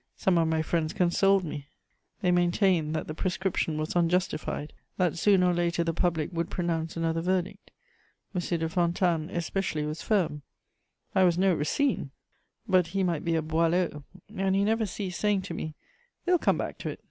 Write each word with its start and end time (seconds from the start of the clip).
Some 0.17 0.39
of 0.39 0.47
my 0.47 0.63
friends 0.63 0.93
consoled 0.93 1.43
me; 1.43 1.67
they 2.23 2.31
maintained 2.31 2.95
that 2.95 3.05
the 3.05 3.13
proscription 3.13 3.77
was 3.77 3.95
unjustified, 3.95 4.73
that 4.97 5.15
sooner 5.15 5.45
or 5.51 5.53
later 5.53 5.83
the 5.83 5.93
public 5.93 6.31
would 6.33 6.49
pronounce 6.49 6.97
another 6.97 7.21
verdict: 7.21 7.69
M. 8.33 8.41
de 8.41 8.67
Fontanes 8.67 9.29
especially 9.31 9.85
was 9.85 10.01
firm; 10.01 10.41
I 11.13 11.23
was 11.23 11.37
no 11.37 11.53
Racine, 11.53 12.09
but 12.67 12.87
he 12.87 13.03
might 13.03 13.23
be 13.23 13.35
a 13.35 13.43
Boileau, 13.43 14.03
and 14.35 14.55
he 14.55 14.63
never 14.63 14.87
ceased 14.87 15.19
saying 15.19 15.43
to 15.43 15.53
me: 15.53 15.75
"They'll 16.25 16.39
come 16.39 16.57
back 16.57 16.79
to 16.79 16.89
it." 16.89 16.99